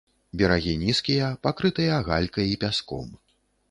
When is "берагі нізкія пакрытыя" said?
0.41-2.03